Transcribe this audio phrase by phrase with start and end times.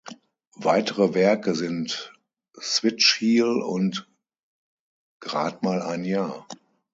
[0.55, 2.11] Weitere Werke sind
[2.59, 4.07] „Switch Heel“ und
[5.19, 6.47] „Grad mal ein Jahr“.